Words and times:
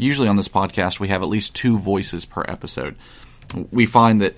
Usually 0.00 0.28
on 0.28 0.36
this 0.36 0.48
podcast, 0.48 0.98
we 0.98 1.08
have 1.08 1.20
at 1.22 1.28
least 1.28 1.54
two 1.54 1.78
voices 1.78 2.24
per 2.24 2.42
episode. 2.48 2.96
We 3.70 3.84
find 3.84 4.18
that 4.22 4.34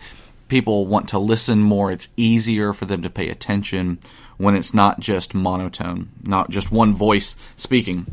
people 0.49 0.87
want 0.87 1.09
to 1.11 1.21
listen 1.21 1.61
more. 1.61 1.93
It's 1.93 2.09
easier 2.17 2.73
for 2.73 2.85
them 2.85 3.01
to 3.03 3.09
pay 3.09 3.29
attention 3.29 4.01
when 4.39 4.57
it's 4.57 4.75
not 4.75 4.99
just 4.99 5.35
monotone, 5.35 6.09
not 6.25 6.51
just 6.51 6.73
one 6.73 6.95
voice 6.95 7.37
speaking. 7.55 8.13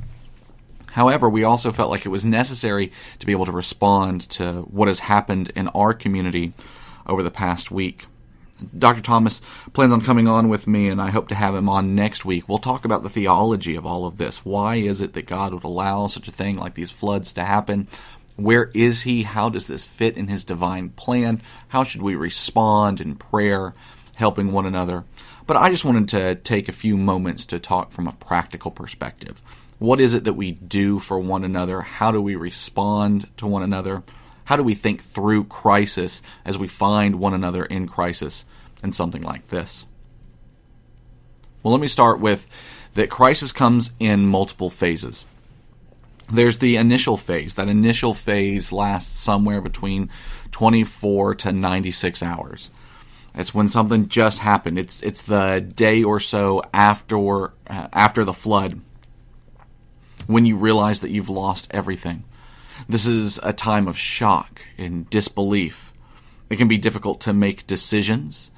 However, 0.91 1.27
we 1.27 1.43
also 1.43 1.71
felt 1.71 1.89
like 1.89 2.05
it 2.05 2.09
was 2.09 2.23
necessary 2.23 2.91
to 3.17 3.25
be 3.25 3.31
able 3.31 3.47
to 3.47 3.51
respond 3.51 4.29
to 4.31 4.61
what 4.69 4.87
has 4.87 4.99
happened 4.99 5.51
in 5.55 5.69
our 5.69 5.95
community 5.95 6.53
over 7.07 7.23
the 7.23 7.31
past 7.31 7.71
week. 7.71 8.05
Dr. 8.77 9.01
Thomas 9.01 9.41
plans 9.73 9.93
on 9.93 10.01
coming 10.01 10.27
on 10.27 10.49
with 10.49 10.67
me, 10.67 10.89
and 10.89 11.01
I 11.01 11.09
hope 11.09 11.27
to 11.29 11.35
have 11.35 11.55
him 11.55 11.69
on 11.69 11.95
next 11.95 12.25
week. 12.25 12.47
We'll 12.47 12.59
talk 12.59 12.85
about 12.85 13.03
the 13.03 13.09
theology 13.09 13.75
of 13.75 13.85
all 13.85 14.05
of 14.05 14.17
this. 14.17 14.45
Why 14.45 14.75
is 14.75 15.01
it 15.01 15.13
that 15.13 15.25
God 15.25 15.53
would 15.53 15.63
allow 15.63 16.07
such 16.07 16.27
a 16.27 16.31
thing 16.31 16.57
like 16.57 16.75
these 16.75 16.91
floods 16.91 17.33
to 17.33 17.43
happen? 17.43 17.87
Where 18.35 18.71
is 18.73 19.01
He? 19.01 19.23
How 19.23 19.49
does 19.49 19.67
this 19.67 19.83
fit 19.83 20.15
in 20.15 20.29
His 20.29 20.45
divine 20.45 20.89
plan? 20.89 21.41
How 21.69 21.83
should 21.83 22.01
we 22.01 22.15
respond 22.15 23.01
in 23.01 23.15
prayer, 23.15 23.73
helping 24.15 24.51
one 24.51 24.65
another? 24.65 25.03
But 25.45 25.57
I 25.57 25.69
just 25.69 25.83
wanted 25.83 26.07
to 26.09 26.35
take 26.35 26.69
a 26.69 26.73
few 26.73 26.95
moments 26.95 27.45
to 27.47 27.59
talk 27.59 27.91
from 27.91 28.07
a 28.07 28.13
practical 28.13 28.71
perspective. 28.71 29.41
What 29.77 29.99
is 29.99 30.13
it 30.13 30.23
that 30.23 30.33
we 30.33 30.51
do 30.51 30.99
for 30.99 31.19
one 31.19 31.43
another? 31.43 31.81
How 31.81 32.11
do 32.11 32.21
we 32.21 32.35
respond 32.35 33.27
to 33.37 33.47
one 33.47 33.63
another? 33.63 34.03
How 34.49 34.55
do 34.55 34.63
we 34.63 34.73
think 34.73 35.03
through 35.03 35.43
crisis 35.43 36.23
as 36.43 36.57
we 36.57 36.67
find 36.67 37.19
one 37.19 37.35
another 37.35 37.63
in 37.63 37.87
crisis 37.87 38.45
and 38.81 38.95
something 38.95 39.21
like 39.21 39.49
this? 39.49 39.85
Well, 41.61 41.71
let 41.71 41.79
me 41.79 41.87
start 41.87 42.19
with 42.19 42.47
that 42.95 43.11
crisis 43.11 43.51
comes 43.51 43.91
in 43.99 44.25
multiple 44.25 44.71
phases. 44.71 45.23
There's 46.31 46.57
the 46.57 46.77
initial 46.77 47.15
phase. 47.15 47.53
That 47.53 47.69
initial 47.69 48.15
phase 48.15 48.71
lasts 48.71 49.19
somewhere 49.19 49.61
between 49.61 50.09
24 50.49 51.35
to 51.35 51.51
96 51.51 52.23
hours. 52.23 52.71
It's 53.35 53.53
when 53.53 53.67
something 53.67 54.07
just 54.07 54.39
happened. 54.39 54.79
It's 54.79 54.99
it's 55.03 55.21
the 55.21 55.59
day 55.59 56.03
or 56.03 56.19
so 56.19 56.63
after 56.73 57.53
uh, 57.67 57.87
after 57.93 58.25
the 58.25 58.33
flood 58.33 58.81
when 60.25 60.47
you 60.47 60.55
realize 60.55 61.01
that 61.01 61.11
you've 61.11 61.29
lost 61.29 61.67
everything. 61.69 62.23
This 62.89 63.05
is 63.05 63.39
a 63.43 63.53
time 63.53 63.87
of 63.87 63.99
shock 63.99 64.63
and 64.75 65.07
disbelief. 65.11 65.93
It 66.49 66.55
can 66.55 66.67
be 66.67 66.79
difficult 66.79 67.21
to 67.21 67.33
make 67.33 67.67
decisions. 67.67 68.49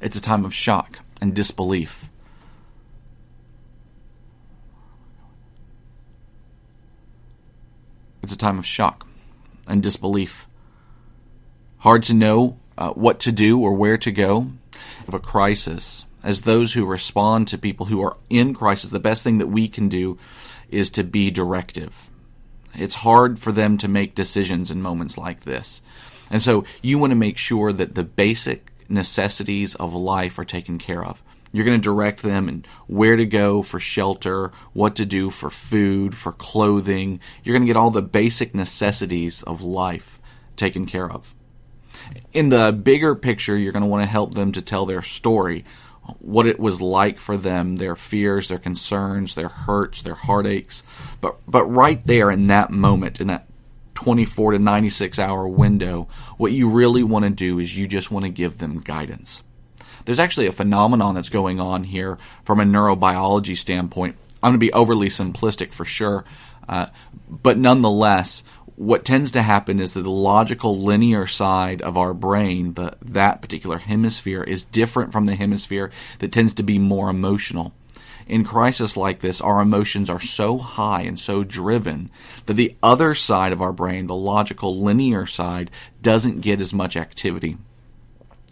It's 0.00 0.16
a 0.16 0.22
time 0.22 0.46
of 0.46 0.54
shock 0.54 1.00
and 1.20 1.34
disbelief. 1.34 2.08
It's 8.22 8.32
a 8.32 8.38
time 8.38 8.58
of 8.58 8.64
shock 8.64 9.06
and 9.68 9.82
disbelief. 9.82 10.48
Hard 11.84 12.04
to 12.04 12.14
know 12.14 12.58
uh, 12.78 12.92
what 12.92 13.20
to 13.20 13.30
do 13.30 13.60
or 13.60 13.74
where 13.74 13.98
to 13.98 14.10
go 14.10 14.50
of 15.06 15.12
a 15.12 15.18
crisis. 15.18 16.06
As 16.22 16.40
those 16.40 16.72
who 16.72 16.86
respond 16.86 17.48
to 17.48 17.58
people 17.58 17.84
who 17.84 18.02
are 18.02 18.16
in 18.30 18.54
crisis, 18.54 18.88
the 18.88 18.98
best 18.98 19.22
thing 19.22 19.36
that 19.36 19.48
we 19.48 19.68
can 19.68 19.90
do 19.90 20.16
is 20.70 20.88
to 20.92 21.04
be 21.04 21.30
directive. 21.30 22.08
It's 22.74 22.94
hard 22.94 23.38
for 23.38 23.52
them 23.52 23.76
to 23.76 23.86
make 23.86 24.14
decisions 24.14 24.70
in 24.70 24.80
moments 24.80 25.18
like 25.18 25.44
this. 25.44 25.82
And 26.30 26.40
so 26.40 26.64
you 26.80 26.96
want 26.98 27.10
to 27.10 27.16
make 27.16 27.36
sure 27.36 27.70
that 27.70 27.94
the 27.94 28.02
basic 28.02 28.72
necessities 28.88 29.74
of 29.74 29.92
life 29.92 30.38
are 30.38 30.46
taken 30.46 30.78
care 30.78 31.04
of. 31.04 31.22
You're 31.52 31.66
going 31.66 31.78
to 31.78 31.84
direct 31.86 32.22
them 32.22 32.48
and 32.48 32.66
where 32.86 33.16
to 33.16 33.26
go 33.26 33.62
for 33.62 33.78
shelter, 33.78 34.52
what 34.72 34.96
to 34.96 35.04
do 35.04 35.28
for 35.28 35.50
food, 35.50 36.16
for 36.16 36.32
clothing. 36.32 37.20
You're 37.42 37.52
going 37.52 37.66
to 37.66 37.70
get 37.70 37.76
all 37.76 37.90
the 37.90 38.00
basic 38.00 38.54
necessities 38.54 39.42
of 39.42 39.60
life 39.60 40.18
taken 40.56 40.86
care 40.86 41.10
of. 41.10 41.34
In 42.32 42.48
the 42.48 42.72
bigger 42.72 43.14
picture, 43.14 43.56
you're 43.56 43.72
going 43.72 43.82
to 43.82 43.88
want 43.88 44.02
to 44.02 44.08
help 44.08 44.34
them 44.34 44.52
to 44.52 44.62
tell 44.62 44.86
their 44.86 45.02
story, 45.02 45.64
what 46.18 46.46
it 46.46 46.60
was 46.60 46.80
like 46.80 47.18
for 47.18 47.36
them, 47.36 47.76
their 47.76 47.96
fears, 47.96 48.48
their 48.48 48.58
concerns, 48.58 49.34
their 49.34 49.48
hurts, 49.48 50.02
their 50.02 50.14
heartaches. 50.14 50.82
But 51.20 51.36
but 51.48 51.64
right 51.64 52.04
there 52.06 52.30
in 52.30 52.48
that 52.48 52.70
moment, 52.70 53.20
in 53.20 53.28
that 53.28 53.46
24 53.94 54.52
to 54.52 54.58
96 54.58 55.18
hour 55.18 55.48
window, 55.48 56.08
what 56.36 56.52
you 56.52 56.68
really 56.68 57.02
want 57.02 57.24
to 57.24 57.30
do 57.30 57.58
is 57.58 57.76
you 57.76 57.86
just 57.86 58.10
want 58.10 58.24
to 58.24 58.30
give 58.30 58.58
them 58.58 58.80
guidance 58.80 59.42
there's 60.04 60.18
actually 60.18 60.46
a 60.46 60.52
phenomenon 60.52 61.14
that's 61.14 61.28
going 61.28 61.60
on 61.60 61.84
here 61.84 62.18
from 62.44 62.60
a 62.60 62.64
neurobiology 62.64 63.56
standpoint. 63.56 64.16
I'm 64.42 64.50
going 64.50 64.60
to 64.60 64.66
be 64.66 64.72
overly 64.72 65.08
simplistic 65.08 65.72
for 65.72 65.84
sure, 65.84 66.24
uh, 66.68 66.86
but 67.28 67.58
nonetheless, 67.58 68.42
what 68.76 69.04
tends 69.04 69.30
to 69.32 69.42
happen 69.42 69.78
is 69.78 69.94
that 69.94 70.02
the 70.02 70.10
logical 70.10 70.82
linear 70.82 71.26
side 71.26 71.80
of 71.82 71.96
our 71.96 72.12
brain, 72.12 72.74
the, 72.74 72.96
that 73.02 73.40
particular 73.40 73.78
hemisphere, 73.78 74.42
is 74.42 74.64
different 74.64 75.12
from 75.12 75.26
the 75.26 75.36
hemisphere 75.36 75.90
that 76.18 76.32
tends 76.32 76.54
to 76.54 76.62
be 76.62 76.78
more 76.78 77.08
emotional. 77.08 77.72
In 78.26 78.42
crisis 78.42 78.96
like 78.96 79.20
this, 79.20 79.40
our 79.40 79.60
emotions 79.60 80.08
are 80.08 80.20
so 80.20 80.58
high 80.58 81.02
and 81.02 81.18
so 81.18 81.44
driven 81.44 82.10
that 82.46 82.54
the 82.54 82.74
other 82.82 83.14
side 83.14 83.52
of 83.52 83.60
our 83.60 83.72
brain, 83.72 84.06
the 84.06 84.14
logical 84.14 84.82
linear 84.82 85.26
side, 85.26 85.70
doesn't 86.00 86.40
get 86.40 86.60
as 86.60 86.72
much 86.72 86.96
activity. 86.96 87.58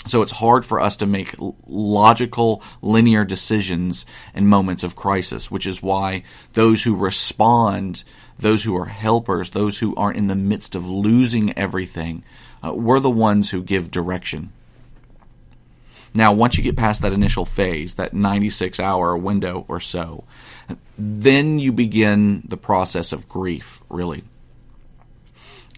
So 0.06 0.20
it's 0.22 0.32
hard 0.32 0.64
for 0.64 0.80
us 0.80 0.96
to 0.96 1.06
make 1.06 1.36
logical, 1.66 2.62
linear 2.80 3.24
decisions 3.24 4.04
in 4.34 4.48
moments 4.48 4.82
of 4.82 4.96
crisis, 4.96 5.50
which 5.50 5.66
is 5.66 5.82
why 5.82 6.24
those 6.54 6.82
who 6.82 6.96
respond, 6.96 8.02
those 8.38 8.64
who 8.64 8.76
are 8.76 8.86
helpers, 8.86 9.50
those 9.50 9.78
who 9.78 9.94
aren't 9.94 10.16
in 10.16 10.26
the 10.26 10.34
midst 10.34 10.74
of 10.74 10.88
losing 10.88 11.56
everything, 11.56 12.24
uh, 12.64 12.72
we're 12.72 12.98
the 12.98 13.10
ones 13.10 13.50
who 13.50 13.62
give 13.62 13.92
direction. 13.92 14.52
Now, 16.14 16.32
once 16.32 16.58
you 16.58 16.64
get 16.64 16.76
past 16.76 17.00
that 17.02 17.12
initial 17.12 17.44
phase, 17.44 17.94
that 17.94 18.12
96 18.12 18.80
hour 18.80 19.16
window 19.16 19.64
or 19.68 19.80
so, 19.80 20.24
then 20.98 21.58
you 21.58 21.72
begin 21.72 22.42
the 22.46 22.56
process 22.56 23.12
of 23.12 23.28
grief, 23.28 23.82
really. 23.88 24.24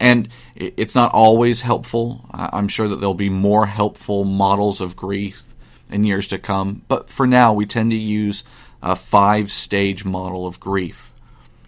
And 0.01 0.29
it's 0.57 0.95
not 0.95 1.13
always 1.13 1.61
helpful. 1.61 2.25
I'm 2.33 2.69
sure 2.69 2.89
that 2.89 2.97
there'll 2.97 3.15
be 3.15 3.31
more 3.31 3.67
helpful 3.67 4.25
models 4.25 4.81
of 4.81 4.97
grief 4.97 5.45
in 5.89 6.05
years 6.05 6.29
to 6.29 6.39
come. 6.39 6.83
But 6.89 7.09
for 7.11 7.27
now, 7.27 7.53
we 7.53 7.67
tend 7.67 7.93
to 7.93 7.97
use 7.97 8.43
a 8.83 8.97
five 8.97 9.51
stage 9.51 10.05
model 10.05 10.47
of 10.47 10.61
grief 10.61 11.13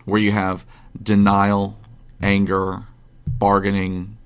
where 0.04 0.20
you 0.20 0.32
have 0.32 0.66
denial, 1.00 1.78
anger, 2.20 2.84
bargaining, 3.26 4.16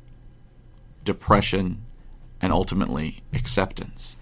depression, 1.05 1.83
and 2.41 2.53
ultimately 2.53 3.23
acceptance. 3.33 4.17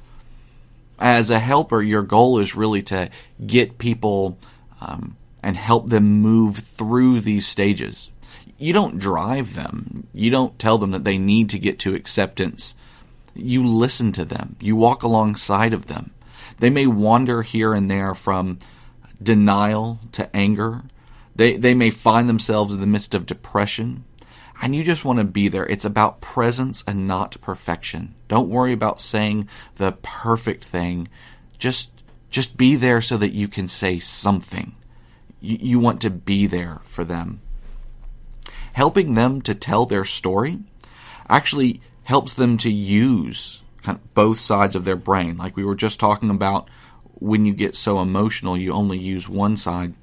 As 0.98 1.30
a 1.30 1.38
helper, 1.38 1.80
your 1.80 2.02
goal 2.02 2.40
is 2.40 2.56
really 2.56 2.82
to 2.84 3.10
get 3.44 3.78
people 3.78 4.38
um, 4.80 5.16
and 5.42 5.56
help 5.56 5.88
them 5.88 6.04
move 6.04 6.56
through 6.56 7.20
these 7.20 7.46
stages 7.46 8.10
you 8.58 8.72
don't 8.72 8.98
drive 8.98 9.54
them. 9.54 10.08
You 10.12 10.30
don't 10.30 10.58
tell 10.58 10.78
them 10.78 10.90
that 10.90 11.04
they 11.04 11.16
need 11.16 11.48
to 11.50 11.58
get 11.58 11.78
to 11.80 11.94
acceptance. 11.94 12.74
You 13.34 13.64
listen 13.64 14.10
to 14.12 14.24
them. 14.24 14.56
You 14.60 14.74
walk 14.74 15.04
alongside 15.04 15.72
of 15.72 15.86
them. 15.86 16.10
They 16.58 16.68
may 16.68 16.88
wander 16.88 17.42
here 17.42 17.72
and 17.72 17.88
there 17.88 18.14
from 18.14 18.58
denial 19.22 20.00
to 20.12 20.34
anger. 20.36 20.82
They, 21.36 21.56
they 21.56 21.72
may 21.72 21.90
find 21.90 22.28
themselves 22.28 22.74
in 22.74 22.80
the 22.80 22.86
midst 22.86 23.14
of 23.14 23.26
depression. 23.26 24.04
And 24.60 24.74
you 24.74 24.82
just 24.82 25.04
want 25.04 25.20
to 25.20 25.24
be 25.24 25.46
there. 25.46 25.66
It's 25.66 25.84
about 25.84 26.20
presence 26.20 26.82
and 26.84 27.06
not 27.06 27.40
perfection. 27.40 28.16
Don't 28.26 28.48
worry 28.48 28.72
about 28.72 29.00
saying 29.00 29.48
the 29.76 29.92
perfect 30.02 30.64
thing. 30.64 31.06
Just, 31.58 31.90
just 32.28 32.56
be 32.56 32.74
there 32.74 33.00
so 33.00 33.16
that 33.18 33.32
you 33.32 33.46
can 33.46 33.68
say 33.68 34.00
something. 34.00 34.74
You, 35.40 35.58
you 35.60 35.78
want 35.78 36.00
to 36.00 36.10
be 36.10 36.48
there 36.48 36.80
for 36.82 37.04
them 37.04 37.40
helping 38.78 39.14
them 39.14 39.42
to 39.42 39.56
tell 39.56 39.86
their 39.86 40.04
story 40.04 40.56
actually 41.28 41.80
helps 42.04 42.32
them 42.34 42.56
to 42.56 42.70
use 42.70 43.60
kind 43.82 43.98
of 43.98 44.14
both 44.14 44.38
sides 44.38 44.76
of 44.76 44.84
their 44.84 44.94
brain. 44.94 45.36
Like 45.36 45.56
we 45.56 45.64
were 45.64 45.74
just 45.74 45.98
talking 45.98 46.30
about 46.30 46.70
when 47.14 47.44
you 47.44 47.52
get 47.52 47.74
so 47.74 47.98
emotional, 47.98 48.56
you 48.56 48.72
only 48.72 48.96
use 48.96 49.28
one 49.28 49.56
side. 49.56 49.94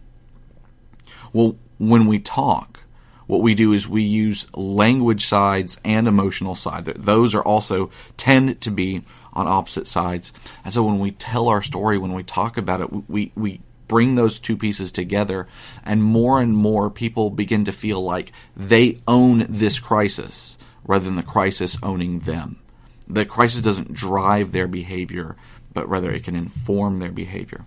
Well, 1.31 1.55
when 1.77 2.05
we 2.05 2.19
talk, 2.19 2.81
what 3.27 3.41
we 3.41 3.55
do 3.55 3.71
is 3.71 3.87
we 3.87 4.03
use 4.03 4.45
language 4.53 5.25
sides 5.25 5.79
and 5.85 6.05
emotional 6.05 6.55
side. 6.55 6.83
Those 6.83 7.33
are 7.33 7.43
also 7.43 7.89
tend 8.17 8.59
to 8.59 8.71
be 8.71 9.03
on 9.31 9.47
opposite 9.47 9.87
sides. 9.87 10.33
And 10.65 10.73
so 10.73 10.83
when 10.83 10.99
we 10.99 11.11
tell 11.11 11.47
our 11.47 11.61
story, 11.61 11.97
when 11.97 12.13
we 12.13 12.23
talk 12.23 12.57
about 12.57 12.81
it, 12.81 13.09
we, 13.09 13.31
we 13.37 13.61
bring 13.87 14.15
those 14.15 14.39
two 14.39 14.57
pieces 14.57 14.91
together, 14.91 15.47
and 15.83 16.03
more 16.03 16.41
and 16.41 16.55
more 16.55 16.89
people 16.89 17.29
begin 17.29 17.65
to 17.65 17.71
feel 17.71 18.01
like 18.03 18.31
they 18.55 18.99
own 19.07 19.45
this 19.49 19.79
crisis 19.79 20.57
rather 20.85 21.05
than 21.05 21.15
the 21.15 21.23
crisis 21.23 21.77
owning 21.81 22.19
them. 22.19 22.59
The 23.07 23.25
crisis 23.25 23.61
doesn't 23.61 23.93
drive 23.93 24.51
their 24.51 24.67
behavior, 24.67 25.35
but 25.73 25.87
rather 25.87 26.11
it 26.11 26.23
can 26.23 26.35
inform 26.35 26.99
their 26.99 27.11
behavior, 27.11 27.65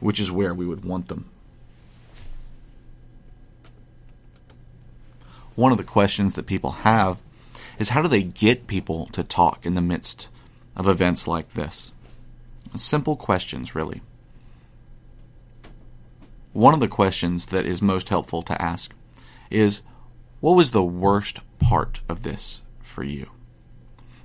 which 0.00 0.20
is 0.20 0.30
where 0.30 0.54
we 0.54 0.66
would 0.66 0.84
want 0.84 1.08
them. 1.08 1.28
One 5.54 5.72
of 5.72 5.78
the 5.78 5.84
questions 5.84 6.34
that 6.34 6.46
people 6.46 6.70
have 6.72 7.20
is 7.78 7.90
how 7.90 8.02
do 8.02 8.08
they 8.08 8.22
get 8.22 8.66
people 8.66 9.06
to 9.12 9.24
talk 9.24 9.64
in 9.64 9.74
the 9.74 9.80
midst 9.80 10.28
of 10.76 10.86
events 10.86 11.26
like 11.26 11.54
this? 11.54 11.92
Simple 12.76 13.16
questions, 13.16 13.74
really. 13.74 14.02
One 16.56 16.72
of 16.72 16.80
the 16.80 16.88
questions 16.88 17.44
that 17.46 17.66
is 17.66 17.82
most 17.82 18.08
helpful 18.08 18.40
to 18.44 18.62
ask 18.62 18.94
is 19.50 19.82
what 20.40 20.56
was 20.56 20.70
the 20.70 20.82
worst 20.82 21.40
part 21.58 22.00
of 22.08 22.22
this 22.22 22.62
for 22.80 23.04
you? 23.04 23.28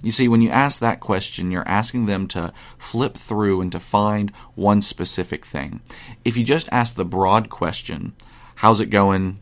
You 0.02 0.14
see, 0.14 0.30
when 0.30 0.40
you 0.42 0.50
ask 0.50 0.80
that 0.80 1.02
question, 1.02 1.52
you're 1.52 1.68
asking 1.68 2.06
them 2.06 2.30
to 2.30 2.54
flip 2.78 3.18
through 3.18 3.60
and 3.60 3.70
to 3.74 3.82
find 3.82 4.32
one 4.56 4.82
specific 4.82 5.46
thing. 5.46 5.82
If 6.24 6.38
you 6.38 6.46
just 6.46 6.70
ask 6.72 6.96
the 6.96 7.04
broad 7.04 7.50
question, 7.50 8.14
how's 8.56 8.80
it 8.80 8.86
going? 8.86 9.42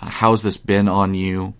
Uh, 0.00 0.06
how's 0.06 0.42
this 0.42 0.56
been 0.56 0.88
on 0.88 1.12
you? 1.12 1.52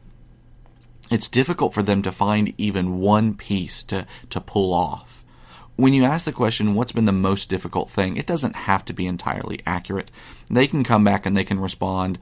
It's 1.10 1.28
difficult 1.28 1.74
for 1.74 1.82
them 1.82 2.00
to 2.00 2.10
find 2.10 2.54
even 2.56 3.00
one 3.00 3.34
piece 3.34 3.82
to, 3.82 4.06
to 4.30 4.40
pull 4.40 4.72
off. 4.72 5.19
When 5.80 5.94
you 5.94 6.04
ask 6.04 6.26
the 6.26 6.32
question, 6.32 6.74
what's 6.74 6.92
been 6.92 7.06
the 7.06 7.12
most 7.12 7.48
difficult 7.48 7.88
thing, 7.88 8.18
it 8.18 8.26
doesn't 8.26 8.54
have 8.54 8.84
to 8.84 8.92
be 8.92 9.06
entirely 9.06 9.62
accurate. 9.64 10.10
They 10.50 10.66
can 10.66 10.84
come 10.84 11.04
back 11.04 11.24
and 11.24 11.34
they 11.34 11.42
can 11.42 11.58
respond, 11.58 12.18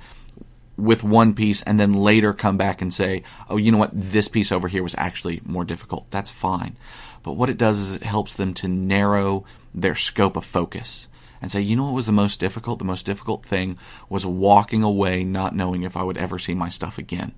with 0.76 1.02
one 1.02 1.34
piece 1.34 1.60
and 1.62 1.80
then 1.80 1.92
later 1.92 2.32
come 2.32 2.56
back 2.56 2.80
and 2.80 2.94
say, 2.94 3.24
oh, 3.50 3.56
you 3.56 3.72
know 3.72 3.78
what, 3.78 3.90
this 3.92 4.28
piece 4.28 4.52
over 4.52 4.68
here 4.68 4.84
was 4.84 4.94
actually 4.96 5.40
more 5.44 5.64
difficult. 5.64 6.08
That's 6.12 6.30
fine. 6.30 6.76
But 7.24 7.32
what 7.32 7.50
it 7.50 7.58
does 7.58 7.80
is 7.80 7.96
it 7.96 8.04
helps 8.04 8.36
them 8.36 8.54
to 8.54 8.68
narrow 8.68 9.44
their 9.74 9.96
scope 9.96 10.36
of 10.36 10.44
focus 10.44 11.08
and 11.42 11.50
say, 11.50 11.60
you 11.60 11.74
know 11.74 11.86
what 11.86 11.94
was 11.94 12.06
the 12.06 12.12
most 12.12 12.38
difficult? 12.38 12.78
The 12.78 12.84
most 12.84 13.06
difficult 13.06 13.44
thing 13.44 13.76
was 14.08 14.24
walking 14.24 14.84
away 14.84 15.24
not 15.24 15.56
knowing 15.56 15.82
if 15.82 15.96
I 15.96 16.04
would 16.04 16.16
ever 16.16 16.38
see 16.38 16.54
my 16.54 16.68
stuff 16.68 16.96
again. 16.96 17.32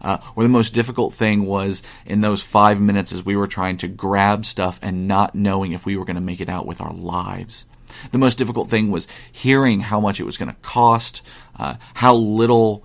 Uh, 0.00 0.18
or 0.36 0.42
the 0.42 0.48
most 0.48 0.74
difficult 0.74 1.12
thing 1.14 1.44
was 1.44 1.82
in 2.06 2.20
those 2.20 2.42
five 2.42 2.80
minutes 2.80 3.12
as 3.12 3.24
we 3.24 3.36
were 3.36 3.46
trying 3.46 3.76
to 3.78 3.88
grab 3.88 4.44
stuff 4.44 4.78
and 4.82 5.08
not 5.08 5.34
knowing 5.34 5.72
if 5.72 5.84
we 5.84 5.96
were 5.96 6.04
going 6.04 6.16
to 6.16 6.22
make 6.22 6.40
it 6.40 6.48
out 6.48 6.66
with 6.66 6.80
our 6.80 6.92
lives. 6.92 7.64
The 8.12 8.18
most 8.18 8.38
difficult 8.38 8.70
thing 8.70 8.90
was 8.90 9.08
hearing 9.32 9.80
how 9.80 10.00
much 10.00 10.20
it 10.20 10.24
was 10.24 10.36
going 10.36 10.50
to 10.50 10.60
cost, 10.62 11.22
uh, 11.58 11.74
how 11.94 12.14
little 12.14 12.84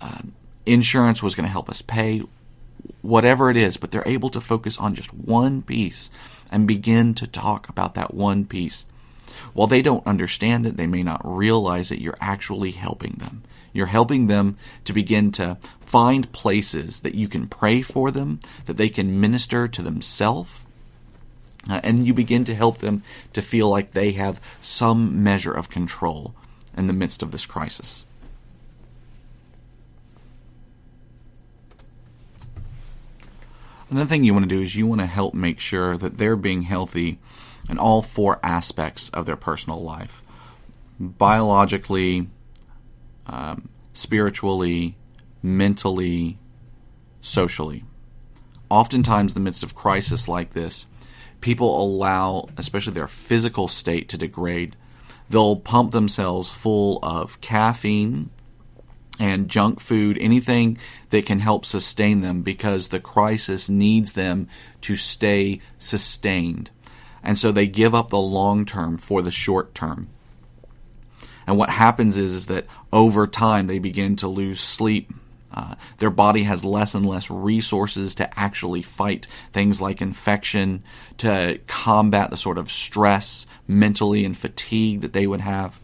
uh, 0.00 0.22
insurance 0.66 1.22
was 1.22 1.34
going 1.34 1.44
to 1.44 1.52
help 1.52 1.68
us 1.68 1.82
pay, 1.82 2.22
whatever 3.02 3.50
it 3.50 3.56
is, 3.56 3.76
but 3.76 3.90
they're 3.90 4.02
able 4.06 4.30
to 4.30 4.40
focus 4.40 4.76
on 4.78 4.94
just 4.94 5.12
one 5.14 5.62
piece 5.62 6.10
and 6.50 6.66
begin 6.66 7.14
to 7.14 7.26
talk 7.26 7.68
about 7.68 7.94
that 7.94 8.14
one 8.14 8.44
piece. 8.44 8.86
While 9.52 9.68
they 9.68 9.82
don't 9.82 10.06
understand 10.06 10.66
it, 10.66 10.76
they 10.76 10.86
may 10.86 11.02
not 11.02 11.20
realize 11.24 11.88
that 11.88 12.00
you're 12.00 12.18
actually 12.20 12.72
helping 12.72 13.12
them. 13.18 13.42
You're 13.72 13.86
helping 13.86 14.26
them 14.26 14.56
to 14.84 14.92
begin 14.92 15.32
to 15.32 15.58
find 15.80 16.30
places 16.32 17.00
that 17.00 17.14
you 17.14 17.28
can 17.28 17.46
pray 17.46 17.82
for 17.82 18.10
them, 18.10 18.40
that 18.66 18.76
they 18.76 18.88
can 18.88 19.20
minister 19.20 19.68
to 19.68 19.82
themselves, 19.82 20.66
uh, 21.68 21.80
and 21.82 22.06
you 22.06 22.14
begin 22.14 22.44
to 22.44 22.54
help 22.54 22.78
them 22.78 23.02
to 23.32 23.42
feel 23.42 23.68
like 23.68 23.92
they 23.92 24.12
have 24.12 24.40
some 24.60 25.22
measure 25.22 25.52
of 25.52 25.68
control 25.68 26.34
in 26.76 26.86
the 26.86 26.92
midst 26.92 27.22
of 27.22 27.32
this 27.32 27.46
crisis. 27.46 28.04
Another 33.90 34.06
thing 34.06 34.22
you 34.22 34.32
want 34.32 34.48
to 34.48 34.54
do 34.54 34.62
is 34.62 34.76
you 34.76 34.86
want 34.86 35.00
to 35.00 35.06
help 35.06 35.34
make 35.34 35.58
sure 35.58 35.96
that 35.96 36.16
they're 36.16 36.36
being 36.36 36.62
healthy 36.62 37.18
in 37.68 37.76
all 37.76 38.02
four 38.02 38.38
aspects 38.42 39.10
of 39.10 39.26
their 39.26 39.36
personal 39.36 39.82
life 39.82 40.22
biologically, 41.00 42.28
um, 43.26 43.68
spiritually, 43.92 44.96
mentally, 45.42 46.38
socially. 47.20 47.84
Oftentimes, 48.68 49.32
in 49.32 49.34
the 49.34 49.44
midst 49.44 49.62
of 49.62 49.74
crisis 49.74 50.28
like 50.28 50.52
this, 50.52 50.86
people 51.40 51.82
allow, 51.82 52.48
especially 52.56 52.92
their 52.92 53.08
physical 53.08 53.68
state, 53.68 54.08
to 54.10 54.18
degrade. 54.18 54.76
They'll 55.28 55.56
pump 55.56 55.92
themselves 55.92 56.52
full 56.52 56.98
of 57.02 57.40
caffeine 57.40 58.30
and 59.18 59.48
junk 59.48 59.80
food, 59.80 60.16
anything 60.18 60.78
that 61.10 61.26
can 61.26 61.40
help 61.40 61.66
sustain 61.66 62.22
them 62.22 62.42
because 62.42 62.88
the 62.88 63.00
crisis 63.00 63.68
needs 63.68 64.14
them 64.14 64.48
to 64.80 64.96
stay 64.96 65.60
sustained. 65.78 66.70
And 67.22 67.38
so 67.38 67.52
they 67.52 67.66
give 67.66 67.94
up 67.94 68.08
the 68.08 68.18
long 68.18 68.64
term 68.64 68.96
for 68.96 69.20
the 69.20 69.30
short 69.30 69.74
term. 69.74 70.08
And 71.50 71.58
what 71.58 71.68
happens 71.68 72.16
is, 72.16 72.32
is 72.32 72.46
that 72.46 72.66
over 72.92 73.26
time 73.26 73.66
they 73.66 73.80
begin 73.80 74.14
to 74.16 74.28
lose 74.28 74.60
sleep, 74.60 75.12
uh, 75.52 75.74
their 75.96 76.08
body 76.08 76.44
has 76.44 76.64
less 76.64 76.94
and 76.94 77.04
less 77.04 77.28
resources 77.28 78.14
to 78.14 78.38
actually 78.38 78.82
fight 78.82 79.26
things 79.52 79.80
like 79.80 80.00
infection, 80.00 80.84
to 81.18 81.58
combat 81.66 82.30
the 82.30 82.36
sort 82.36 82.56
of 82.56 82.70
stress 82.70 83.46
mentally 83.66 84.24
and 84.24 84.38
fatigue 84.38 85.00
that 85.00 85.12
they 85.12 85.26
would 85.26 85.40
have. 85.40 85.80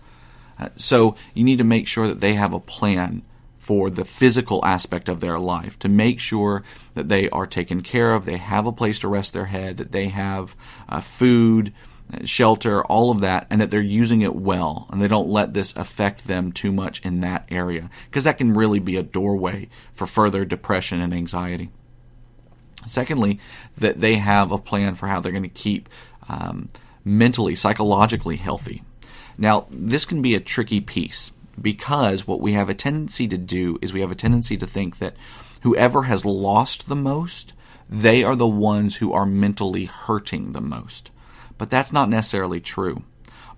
Uh, 0.57 0.69
so 0.77 1.17
you 1.35 1.43
need 1.43 1.59
to 1.59 1.65
make 1.65 1.89
sure 1.89 2.07
that 2.07 2.21
they 2.21 2.35
have 2.35 2.53
a 2.53 2.61
plan 2.61 3.23
for 3.59 3.91
the 3.91 4.05
physical 4.05 4.65
aspect 4.65 5.09
of 5.09 5.19
their 5.19 5.41
life 5.41 5.77
to 5.81 5.89
make 5.89 6.21
sure 6.21 6.63
that 6.95 7.09
they 7.09 7.29
are 7.31 7.45
taken 7.45 7.81
care 7.81 8.15
of, 8.15 8.25
they 8.25 8.37
have 8.37 8.67
a 8.67 8.73
place 8.73 9.01
to 9.01 9.09
rest 9.09 9.33
their 9.33 9.47
head, 9.47 9.79
that 9.79 9.91
they 9.91 10.07
have 10.07 10.55
uh, 10.89 11.01
food 11.01 11.73
shelter, 12.25 12.85
all 12.85 13.11
of 13.11 13.21
that, 13.21 13.47
and 13.51 13.61
that 13.61 13.71
they're 13.71 13.81
using 13.81 14.23
it 14.23 14.35
well 14.35 14.87
and 14.91 15.03
they 15.03 15.09
don't 15.09 15.29
let 15.29 15.53
this 15.53 15.75
affect 15.77 16.27
them 16.27 16.53
too 16.53 16.73
much 16.73 17.05
in 17.05 17.21
that 17.21 17.47
area 17.51 17.91
because 18.07 18.25
that 18.25 18.39
can 18.39 18.55
really 18.55 18.79
be 18.79 18.97
a 18.97 19.03
doorway 19.03 19.69
for 19.93 20.07
further 20.07 20.45
depression 20.45 21.01
and 21.01 21.13
anxiety. 21.13 21.71
Secondly, 22.87 23.41
that 23.77 24.01
they 24.01 24.17
have 24.17 24.53
a 24.53 24.59
plan 24.59 24.95
for 24.95 25.09
how 25.09 25.21
they're 25.21 25.33
going 25.33 25.43
to 25.43 25.49
keep 25.49 25.89
um, 26.29 26.69
mentally, 27.05 27.57
psychologically 27.57 28.37
healthy. 28.37 28.83
Now, 29.37 29.67
this 29.71 30.05
can 30.05 30.23
be 30.23 30.35
a 30.35 30.41
tricky 30.41 30.81
piece 30.81 31.33
because 31.61 32.27
what 32.27 32.41
we 32.41 32.53
have 32.53 32.71
a 32.71 32.75
tendency 32.75 33.27
to 33.29 33.39
do 33.39 33.79
is 33.83 33.93
we 33.93 34.01
have 34.01 34.11
a 34.11 34.17
tendency 34.17 34.57
to 34.57 34.67
think 34.67 34.99
that 34.99 35.17
whoever 35.63 36.05
has 36.05 36.25
lost 36.25 36.89
the 36.89 36.97
most, 36.97 37.53
they 37.89 38.23
are 38.23 38.37
the 38.37 38.47
ones 38.47 38.97
who 38.97 39.13
are 39.13 39.27
mentally 39.27 39.87
hurting 39.87 40.53
the 40.53 40.61
most. 40.61 41.11
But 41.59 41.71
that's 41.71 41.93
not 41.93 42.09
necessarily 42.09 42.61
true. 42.61 43.03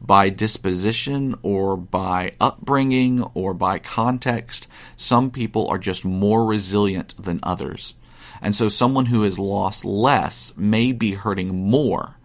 By 0.00 0.30
disposition 0.30 1.34
or 1.42 1.76
by 1.76 2.34
upbringing 2.40 3.22
or 3.34 3.52
by 3.52 3.80
context, 3.80 4.68
some 4.96 5.30
people 5.30 5.66
are 5.68 5.78
just 5.78 6.04
more 6.04 6.44
resilient 6.44 7.14
than 7.20 7.40
others. 7.42 7.94
And 8.40 8.54
so 8.54 8.68
someone 8.68 9.06
who 9.06 9.22
has 9.22 9.38
lost 9.38 9.84
less 9.84 10.52
may 10.56 10.92
be 10.92 11.14
hurting 11.14 11.68
more. 11.68 12.16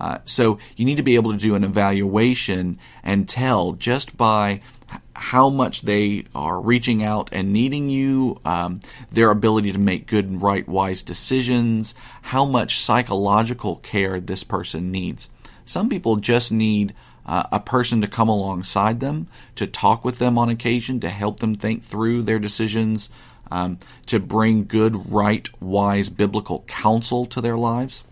Uh, 0.00 0.18
so 0.24 0.58
you 0.76 0.84
need 0.84 0.98
to 0.98 1.02
be 1.02 1.16
able 1.16 1.32
to 1.32 1.38
do 1.38 1.54
an 1.54 1.64
evaluation 1.64 2.78
and 3.02 3.28
tell 3.28 3.72
just 3.72 4.16
by 4.16 4.60
how 5.14 5.48
much 5.48 5.82
they 5.82 6.24
are 6.34 6.60
reaching 6.60 7.02
out 7.02 7.28
and 7.32 7.52
needing 7.52 7.88
you, 7.88 8.40
um, 8.44 8.80
their 9.10 9.30
ability 9.30 9.72
to 9.72 9.78
make 9.78 10.06
good, 10.06 10.26
and 10.26 10.40
right, 10.40 10.68
wise 10.68 11.02
decisions, 11.02 11.94
how 12.22 12.44
much 12.44 12.78
psychological 12.78 13.76
care 13.76 14.20
this 14.20 14.44
person 14.44 14.92
needs. 14.92 15.28
Some 15.64 15.88
people 15.88 16.16
just 16.16 16.52
need 16.52 16.94
uh, 17.24 17.44
a 17.50 17.58
person 17.58 18.00
to 18.02 18.06
come 18.06 18.28
alongside 18.28 19.00
them, 19.00 19.26
to 19.56 19.66
talk 19.66 20.04
with 20.04 20.18
them 20.18 20.38
on 20.38 20.48
occasion, 20.48 21.00
to 21.00 21.08
help 21.08 21.40
them 21.40 21.56
think 21.56 21.82
through 21.82 22.22
their 22.22 22.38
decisions, 22.38 23.08
um, 23.50 23.78
to 24.06 24.20
bring 24.20 24.66
good, 24.66 25.10
right, 25.10 25.48
wise 25.60 26.08
biblical 26.08 26.64
counsel 26.68 27.26
to 27.26 27.40
their 27.40 27.56
lives. 27.56 28.04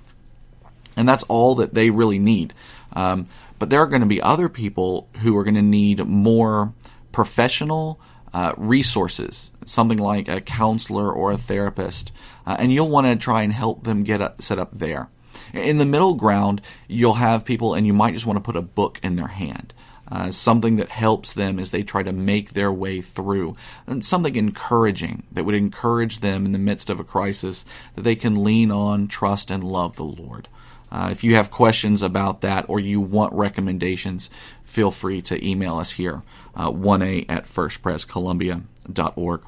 And 0.97 1.09
that's 1.09 1.25
all 1.25 1.55
that 1.57 1.75
they 1.75 1.91
really 1.91 2.19
need. 2.19 2.55
Um, 2.93 3.27
but 3.59 3.71
there 3.71 3.81
are 3.81 3.87
going 3.87 4.03
to 4.03 4.07
be 4.07 4.21
other 4.21 4.49
people 4.49 5.09
who 5.21 5.37
are 5.37 5.45
going 5.45 5.55
to 5.55 5.63
need 5.63 6.05
more 6.07 6.73
professional 7.13 8.01
uh, 8.33 8.53
resources, 8.57 9.53
something 9.65 9.99
like 9.99 10.27
a 10.29 10.41
counselor 10.41 11.11
or 11.11 11.31
a 11.31 11.39
therapist, 11.39 12.11
uh, 12.47 12.57
and 12.59 12.73
you'll 12.73 12.91
want 12.91 13.07
to 13.07 13.17
try 13.17 13.43
and 13.43 13.53
help 13.53 13.85
them 13.85 14.03
get 14.03 14.21
up, 14.21 14.43
set 14.43 14.59
up 14.59 14.71
there. 14.73 15.09
In 15.53 15.79
the 15.79 15.85
middle 15.85 16.15
ground, 16.15 16.61
you'll 16.89 17.15
have 17.15 17.45
people, 17.45 17.75
and 17.75 17.87
you 17.87 17.93
might 17.93 18.15
just 18.15 18.27
want 18.27 18.37
to 18.37 18.43
put 18.43 18.57
a 18.57 18.63
book 18.63 18.99
in 19.03 19.15
their 19.15 19.29
hand. 19.29 19.73
Uh, 20.11 20.31
something 20.31 20.77
that 20.77 20.91
helps 20.91 21.33
them 21.33 21.59
as 21.59 21.71
they 21.71 21.83
try 21.83 22.03
to 22.03 22.13
make 22.13 22.53
their 22.53 22.73
way 22.73 23.01
through, 23.01 23.57
and 23.87 24.05
something 24.05 24.37
encouraging 24.37 25.23
that 25.33 25.45
would 25.45 25.55
encourage 25.55 26.21
them 26.21 26.45
in 26.45 26.53
the 26.53 26.59
midst 26.59 26.91
of 26.91 27.01
a 27.01 27.05
crisis 27.05 27.65
that 27.95 28.03
they 28.03 28.17
can 28.17 28.45
lean 28.45 28.71
on, 28.71 29.09
trust, 29.09 29.51
and 29.51 29.65
love 29.65 29.97
the 29.97 30.05
Lord. 30.05 30.49
Uh, 30.91 31.09
if 31.11 31.25
you 31.25 31.35
have 31.35 31.51
questions 31.51 32.03
about 32.03 32.43
that 32.43 32.67
or 32.69 32.79
you 32.79 33.01
want 33.01 33.33
recommendations, 33.33 34.31
feel 34.63 34.91
free 34.91 35.21
to 35.23 35.45
email 35.45 35.77
us 35.77 35.93
here, 35.93 36.23
uh, 36.55 36.71
1a 36.71 37.27
at 37.29 37.47
firstprescolumbia.org. 37.47 39.43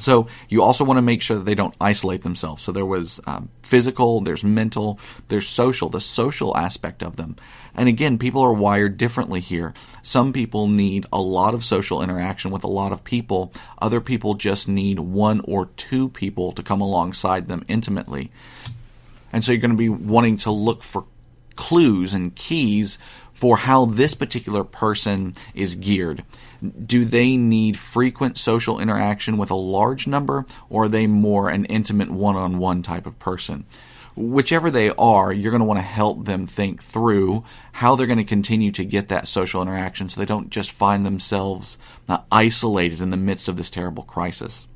So 0.00 0.26
you 0.48 0.62
also 0.62 0.84
want 0.84 0.98
to 0.98 1.02
make 1.02 1.22
sure 1.22 1.36
that 1.36 1.44
they 1.44 1.54
don't 1.54 1.74
isolate 1.80 2.22
themselves. 2.22 2.62
So 2.62 2.72
there 2.72 2.86
was 2.86 3.20
um, 3.26 3.48
physical, 3.60 4.20
there's 4.20 4.44
mental, 4.44 4.98
there's 5.28 5.46
social, 5.46 5.88
the 5.88 6.00
social 6.00 6.56
aspect 6.56 7.02
of 7.02 7.16
them. 7.16 7.36
And 7.74 7.88
again, 7.88 8.18
people 8.18 8.42
are 8.42 8.52
wired 8.52 8.96
differently 8.96 9.40
here. 9.40 9.72
Some 10.02 10.32
people 10.32 10.68
need 10.68 11.06
a 11.12 11.20
lot 11.20 11.54
of 11.54 11.64
social 11.64 12.02
interaction 12.02 12.50
with 12.50 12.64
a 12.64 12.68
lot 12.68 12.92
of 12.92 13.04
people. 13.04 13.52
Other 13.80 14.00
people 14.00 14.34
just 14.34 14.68
need 14.68 14.98
one 14.98 15.40
or 15.40 15.66
two 15.76 16.08
people 16.08 16.52
to 16.52 16.62
come 16.62 16.80
alongside 16.80 17.48
them 17.48 17.62
intimately. 17.68 18.30
And 19.34 19.44
so 19.44 19.50
you're 19.50 19.60
going 19.60 19.72
to 19.72 19.76
be 19.76 19.88
wanting 19.88 20.36
to 20.38 20.52
look 20.52 20.84
for 20.84 21.06
clues 21.56 22.14
and 22.14 22.34
keys 22.36 22.98
for 23.32 23.56
how 23.56 23.84
this 23.84 24.14
particular 24.14 24.62
person 24.62 25.34
is 25.54 25.74
geared. 25.74 26.24
Do 26.86 27.04
they 27.04 27.36
need 27.36 27.76
frequent 27.76 28.38
social 28.38 28.78
interaction 28.78 29.36
with 29.36 29.50
a 29.50 29.56
large 29.56 30.06
number, 30.06 30.46
or 30.70 30.84
are 30.84 30.88
they 30.88 31.08
more 31.08 31.48
an 31.48 31.64
intimate 31.64 32.10
one 32.10 32.36
on 32.36 32.58
one 32.58 32.84
type 32.84 33.06
of 33.06 33.18
person? 33.18 33.66
Whichever 34.14 34.70
they 34.70 34.90
are, 34.90 35.32
you're 35.32 35.50
going 35.50 35.58
to 35.58 35.66
want 35.66 35.78
to 35.78 35.82
help 35.82 36.26
them 36.26 36.46
think 36.46 36.80
through 36.80 37.42
how 37.72 37.96
they're 37.96 38.06
going 38.06 38.18
to 38.18 38.24
continue 38.24 38.70
to 38.70 38.84
get 38.84 39.08
that 39.08 39.26
social 39.26 39.60
interaction 39.62 40.08
so 40.08 40.20
they 40.20 40.26
don't 40.26 40.50
just 40.50 40.70
find 40.70 41.04
themselves 41.04 41.76
isolated 42.30 43.00
in 43.00 43.10
the 43.10 43.16
midst 43.16 43.48
of 43.48 43.56
this 43.56 43.70
terrible 43.70 44.04
crisis. 44.04 44.68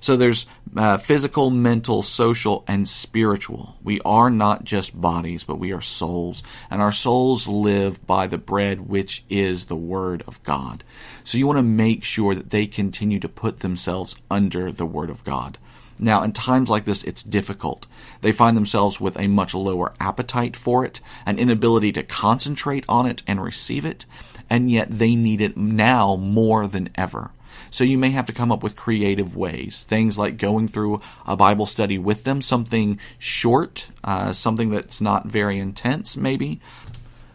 So 0.00 0.16
there's 0.16 0.46
uh, 0.76 0.98
physical, 0.98 1.50
mental, 1.50 2.02
social, 2.02 2.64
and 2.66 2.88
spiritual. 2.88 3.76
We 3.82 4.00
are 4.02 4.30
not 4.30 4.64
just 4.64 5.00
bodies, 5.00 5.44
but 5.44 5.58
we 5.58 5.72
are 5.72 5.80
souls. 5.80 6.42
And 6.70 6.82
our 6.82 6.92
souls 6.92 7.48
live 7.48 8.06
by 8.06 8.26
the 8.26 8.38
bread 8.38 8.88
which 8.88 9.24
is 9.28 9.66
the 9.66 9.76
Word 9.76 10.22
of 10.26 10.42
God. 10.42 10.84
So 11.24 11.38
you 11.38 11.46
want 11.46 11.58
to 11.58 11.62
make 11.62 12.04
sure 12.04 12.34
that 12.34 12.50
they 12.50 12.66
continue 12.66 13.20
to 13.20 13.28
put 13.28 13.60
themselves 13.60 14.16
under 14.30 14.70
the 14.70 14.86
Word 14.86 15.10
of 15.10 15.24
God. 15.24 15.58
Now, 15.98 16.22
in 16.22 16.32
times 16.32 16.68
like 16.68 16.84
this, 16.84 17.04
it's 17.04 17.22
difficult. 17.22 17.86
They 18.20 18.32
find 18.32 18.56
themselves 18.56 19.00
with 19.00 19.18
a 19.18 19.28
much 19.28 19.54
lower 19.54 19.94
appetite 19.98 20.56
for 20.56 20.84
it, 20.84 21.00
an 21.24 21.38
inability 21.38 21.92
to 21.92 22.02
concentrate 22.02 22.84
on 22.88 23.06
it 23.06 23.22
and 23.26 23.42
receive 23.42 23.86
it, 23.86 24.04
and 24.50 24.70
yet 24.70 24.88
they 24.90 25.14
need 25.14 25.40
it 25.40 25.56
now 25.56 26.16
more 26.16 26.66
than 26.66 26.90
ever. 26.94 27.30
So 27.70 27.84
you 27.84 27.98
may 27.98 28.10
have 28.10 28.26
to 28.26 28.32
come 28.32 28.52
up 28.52 28.62
with 28.62 28.76
creative 28.76 29.36
ways. 29.36 29.84
Things 29.84 30.16
like 30.18 30.36
going 30.36 30.68
through 30.68 31.00
a 31.26 31.36
Bible 31.36 31.66
study 31.66 31.98
with 31.98 32.24
them, 32.24 32.42
something 32.42 32.98
short, 33.18 33.88
uh, 34.04 34.32
something 34.32 34.70
that's 34.70 35.00
not 35.00 35.26
very 35.26 35.58
intense, 35.58 36.16
maybe. 36.16 36.60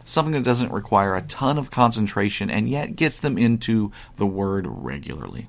Something 0.04 0.32
that 0.32 0.42
doesn't 0.42 0.72
require 0.72 1.14
a 1.14 1.22
ton 1.22 1.58
of 1.58 1.70
concentration 1.70 2.50
and 2.50 2.68
yet 2.68 2.96
gets 2.96 3.18
them 3.18 3.38
into 3.38 3.92
the 4.16 4.26
Word 4.26 4.66
regularly. 4.68 5.48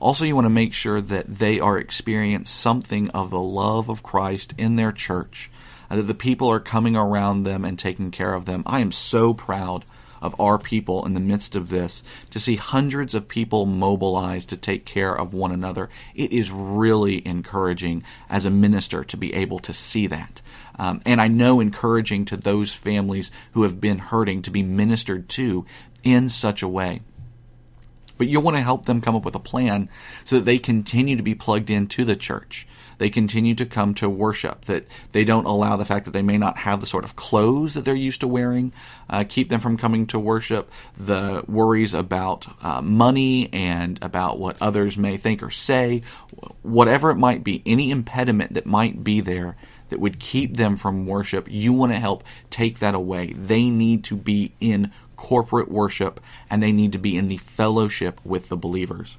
Also, 0.00 0.24
you 0.24 0.34
want 0.34 0.46
to 0.46 0.50
make 0.50 0.72
sure 0.72 1.00
that 1.02 1.26
they 1.26 1.60
are 1.60 1.76
experiencing 1.76 2.46
something 2.46 3.10
of 3.10 3.28
the 3.28 3.40
love 3.40 3.90
of 3.90 4.02
Christ 4.02 4.54
in 4.56 4.76
their 4.76 4.92
church, 4.92 5.50
and 5.90 5.98
that 5.98 6.04
the 6.04 6.14
people 6.14 6.48
are 6.48 6.60
coming 6.60 6.96
around 6.96 7.42
them 7.42 7.66
and 7.66 7.78
taking 7.78 8.10
care 8.10 8.32
of 8.32 8.46
them. 8.46 8.62
I 8.64 8.80
am 8.80 8.92
so 8.92 9.34
proud 9.34 9.84
of 10.20 10.38
our 10.40 10.58
people 10.58 11.04
in 11.06 11.14
the 11.14 11.20
midst 11.20 11.56
of 11.56 11.68
this, 11.68 12.02
to 12.30 12.40
see 12.40 12.56
hundreds 12.56 13.14
of 13.14 13.28
people 13.28 13.66
mobilized 13.66 14.48
to 14.50 14.56
take 14.56 14.84
care 14.84 15.16
of 15.16 15.34
one 15.34 15.52
another, 15.52 15.88
it 16.14 16.32
is 16.32 16.50
really 16.50 17.26
encouraging 17.26 18.02
as 18.28 18.44
a 18.44 18.50
minister 18.50 19.04
to 19.04 19.16
be 19.16 19.34
able 19.34 19.58
to 19.60 19.72
see 19.72 20.06
that. 20.06 20.40
Um, 20.78 21.02
and 21.04 21.20
I 21.20 21.28
know 21.28 21.60
encouraging 21.60 22.24
to 22.26 22.36
those 22.36 22.72
families 22.72 23.30
who 23.52 23.64
have 23.64 23.80
been 23.80 23.98
hurting 23.98 24.42
to 24.42 24.50
be 24.50 24.62
ministered 24.62 25.28
to 25.30 25.66
in 26.02 26.28
such 26.28 26.62
a 26.62 26.68
way. 26.68 27.02
But 28.16 28.28
you 28.28 28.40
want 28.40 28.56
to 28.56 28.62
help 28.62 28.86
them 28.86 29.00
come 29.00 29.16
up 29.16 29.24
with 29.24 29.34
a 29.34 29.40
plan 29.40 29.88
so 30.24 30.36
that 30.36 30.44
they 30.44 30.58
continue 30.58 31.16
to 31.16 31.22
be 31.22 31.34
plugged 31.34 31.70
into 31.70 32.04
the 32.04 32.16
church 32.16 32.66
they 33.00 33.08
continue 33.08 33.54
to 33.54 33.64
come 33.64 33.94
to 33.94 34.10
worship, 34.10 34.66
that 34.66 34.86
they 35.12 35.24
don't 35.24 35.46
allow 35.46 35.78
the 35.78 35.86
fact 35.86 36.04
that 36.04 36.10
they 36.10 36.20
may 36.20 36.36
not 36.36 36.58
have 36.58 36.80
the 36.80 36.86
sort 36.86 37.02
of 37.02 37.16
clothes 37.16 37.72
that 37.72 37.86
they're 37.86 37.94
used 37.94 38.20
to 38.20 38.28
wearing 38.28 38.74
uh, 39.08 39.24
keep 39.26 39.48
them 39.48 39.58
from 39.58 39.78
coming 39.78 40.06
to 40.06 40.18
worship, 40.18 40.70
the 40.98 41.42
worries 41.48 41.94
about 41.94 42.46
uh, 42.62 42.82
money 42.82 43.48
and 43.54 43.98
about 44.02 44.38
what 44.38 44.60
others 44.60 44.98
may 44.98 45.16
think 45.16 45.42
or 45.42 45.50
say, 45.50 46.02
whatever 46.60 47.10
it 47.10 47.16
might 47.16 47.42
be, 47.42 47.62
any 47.64 47.90
impediment 47.90 48.52
that 48.52 48.66
might 48.66 49.02
be 49.02 49.22
there 49.22 49.56
that 49.88 49.98
would 49.98 50.20
keep 50.20 50.58
them 50.58 50.76
from 50.76 51.06
worship, 51.06 51.48
you 51.50 51.72
want 51.72 51.92
to 51.92 51.98
help 51.98 52.22
take 52.50 52.80
that 52.80 52.94
away. 52.94 53.32
They 53.32 53.70
need 53.70 54.04
to 54.04 54.14
be 54.14 54.52
in 54.60 54.92
corporate 55.16 55.70
worship 55.70 56.20
and 56.50 56.62
they 56.62 56.70
need 56.70 56.92
to 56.92 56.98
be 56.98 57.16
in 57.16 57.28
the 57.28 57.38
fellowship 57.38 58.20
with 58.26 58.50
the 58.50 58.58
believers. 58.58 59.16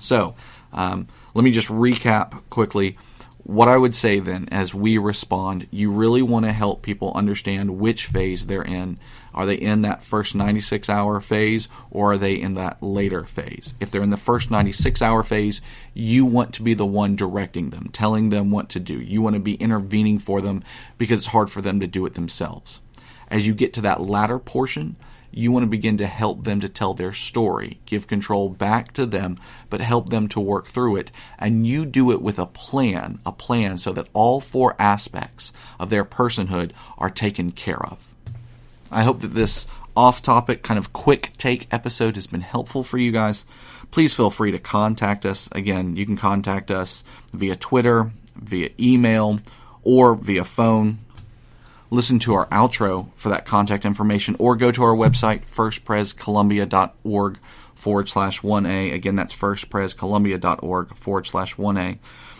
So, 0.00 0.34
um, 0.72 1.08
let 1.34 1.44
me 1.44 1.50
just 1.50 1.68
recap 1.68 2.42
quickly. 2.50 2.96
What 3.44 3.68
I 3.68 3.76
would 3.76 3.94
say 3.94 4.20
then, 4.20 4.48
as 4.52 4.72
we 4.72 4.98
respond, 4.98 5.66
you 5.72 5.90
really 5.90 6.22
want 6.22 6.44
to 6.44 6.52
help 6.52 6.82
people 6.82 7.12
understand 7.14 7.78
which 7.78 8.06
phase 8.06 8.46
they're 8.46 8.62
in. 8.62 8.98
Are 9.34 9.46
they 9.46 9.56
in 9.56 9.82
that 9.82 10.04
first 10.04 10.36
96 10.36 10.88
hour 10.88 11.20
phase 11.20 11.66
or 11.90 12.12
are 12.12 12.18
they 12.18 12.34
in 12.34 12.54
that 12.54 12.80
later 12.80 13.24
phase? 13.24 13.74
If 13.80 13.90
they're 13.90 14.02
in 14.02 14.10
the 14.10 14.16
first 14.16 14.50
96 14.50 15.02
hour 15.02 15.24
phase, 15.24 15.60
you 15.92 16.24
want 16.24 16.54
to 16.54 16.62
be 16.62 16.74
the 16.74 16.86
one 16.86 17.16
directing 17.16 17.70
them, 17.70 17.90
telling 17.92 18.30
them 18.30 18.52
what 18.52 18.68
to 18.70 18.80
do. 18.80 19.00
You 19.00 19.22
want 19.22 19.34
to 19.34 19.40
be 19.40 19.54
intervening 19.54 20.18
for 20.18 20.40
them 20.40 20.62
because 20.96 21.20
it's 21.20 21.28
hard 21.28 21.50
for 21.50 21.62
them 21.62 21.80
to 21.80 21.88
do 21.88 22.06
it 22.06 22.14
themselves. 22.14 22.80
As 23.28 23.46
you 23.46 23.54
get 23.54 23.72
to 23.72 23.80
that 23.80 24.02
latter 24.02 24.38
portion, 24.38 24.96
you 25.32 25.50
want 25.50 25.62
to 25.64 25.68
begin 25.68 25.96
to 25.96 26.06
help 26.06 26.44
them 26.44 26.60
to 26.60 26.68
tell 26.68 26.94
their 26.94 27.12
story, 27.12 27.80
give 27.86 28.06
control 28.06 28.50
back 28.50 28.92
to 28.92 29.06
them, 29.06 29.38
but 29.70 29.80
help 29.80 30.10
them 30.10 30.28
to 30.28 30.40
work 30.40 30.66
through 30.66 30.96
it. 30.96 31.10
And 31.38 31.66
you 31.66 31.86
do 31.86 32.12
it 32.12 32.20
with 32.20 32.38
a 32.38 32.46
plan, 32.46 33.18
a 33.24 33.32
plan 33.32 33.78
so 33.78 33.92
that 33.92 34.08
all 34.12 34.40
four 34.40 34.76
aspects 34.78 35.52
of 35.80 35.90
their 35.90 36.04
personhood 36.04 36.72
are 36.98 37.10
taken 37.10 37.50
care 37.50 37.82
of. 37.84 38.14
I 38.90 39.02
hope 39.04 39.20
that 39.20 39.34
this 39.34 39.66
off 39.96 40.22
topic, 40.22 40.62
kind 40.62 40.78
of 40.78 40.92
quick 40.92 41.32
take 41.38 41.66
episode 41.72 42.14
has 42.16 42.26
been 42.26 42.42
helpful 42.42 42.84
for 42.84 42.98
you 42.98 43.12
guys. 43.12 43.44
Please 43.90 44.14
feel 44.14 44.30
free 44.30 44.52
to 44.52 44.58
contact 44.58 45.26
us. 45.26 45.48
Again, 45.52 45.96
you 45.96 46.06
can 46.06 46.16
contact 46.16 46.70
us 46.70 47.04
via 47.32 47.56
Twitter, 47.56 48.10
via 48.36 48.70
email, 48.78 49.38
or 49.82 50.14
via 50.14 50.44
phone 50.44 50.98
listen 51.92 52.18
to 52.18 52.32
our 52.32 52.46
outro 52.46 53.12
for 53.14 53.28
that 53.28 53.44
contact 53.44 53.84
information 53.84 54.34
or 54.38 54.56
go 54.56 54.72
to 54.72 54.82
our 54.82 54.96
website, 54.96 55.42
firstprescolumbia.org 55.44 57.38
forward 57.74 58.08
slash 58.08 58.40
1A. 58.40 58.94
Again, 58.94 59.14
that's 59.14 59.36
firstprescolumbia.org 59.36 60.94
forward 60.94 61.26
slash 61.26 61.56
1A. 61.56 61.98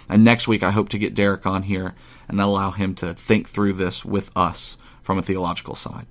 And 0.09 0.25
next 0.25 0.49
week, 0.49 0.63
I 0.63 0.71
hope 0.71 0.89
to 0.89 0.99
get 0.99 1.15
Derek 1.15 1.45
on 1.45 1.65
here 1.65 1.95
and 2.29 2.41
allow 2.41 2.71
him 2.71 2.95
to 2.97 3.13
think 3.13 3.47
through 3.47 3.75
this 3.75 4.07
with 4.07 4.31
us 4.35 4.79
from 5.03 5.19
a 5.19 5.23
theological 5.23 5.75
side. 5.75 6.07